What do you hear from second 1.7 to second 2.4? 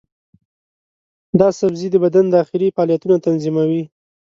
د بدن